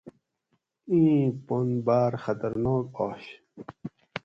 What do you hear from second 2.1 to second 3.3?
خطرناک آش